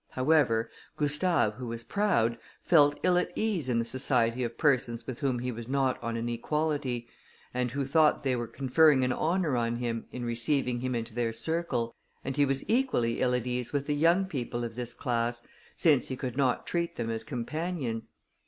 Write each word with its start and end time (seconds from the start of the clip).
However, 0.09 0.71
Gustave, 0.97 1.53
who 1.57 1.67
was 1.67 1.83
proud, 1.83 2.39
felt 2.63 2.99
ill 3.03 3.19
at 3.19 3.29
ease 3.35 3.69
in 3.69 3.77
the 3.77 3.85
society 3.85 4.43
of 4.43 4.57
persons 4.57 5.05
with 5.05 5.19
whom 5.19 5.37
he 5.37 5.51
was 5.51 5.69
not 5.69 6.01
on 6.01 6.17
an 6.17 6.27
equality, 6.27 7.07
and 7.53 7.69
who 7.69 7.85
thought 7.85 8.23
they 8.23 8.35
were 8.35 8.47
conferring 8.47 9.03
an 9.03 9.13
honour 9.13 9.55
on 9.55 9.75
him, 9.75 10.05
in 10.11 10.25
receiving 10.25 10.79
him 10.79 10.95
into 10.95 11.13
their 11.13 11.33
circle; 11.33 11.93
and 12.25 12.35
he 12.35 12.47
was 12.47 12.67
equally 12.67 13.21
ill 13.21 13.35
at 13.35 13.45
ease 13.45 13.73
with 13.73 13.85
the 13.85 13.93
young 13.93 14.25
people 14.25 14.63
of 14.63 14.75
this 14.75 14.95
class, 14.95 15.43
since 15.75 16.07
he 16.07 16.15
could 16.17 16.35
not 16.35 16.65
treat 16.65 16.95
them 16.95 17.11
as 17.11 17.23
companions. 17.23 18.09